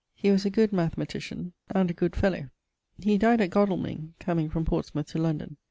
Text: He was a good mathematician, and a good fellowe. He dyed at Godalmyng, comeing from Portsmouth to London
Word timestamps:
He 0.15 0.31
was 0.31 0.45
a 0.45 0.49
good 0.49 0.73
mathematician, 0.73 1.53
and 1.69 1.91
a 1.91 1.93
good 1.93 2.15
fellowe. 2.15 2.49
He 2.97 3.19
dyed 3.19 3.39
at 3.39 3.51
Godalmyng, 3.51 4.13
comeing 4.19 4.49
from 4.49 4.65
Portsmouth 4.65 5.05
to 5.09 5.19
London 5.19 5.57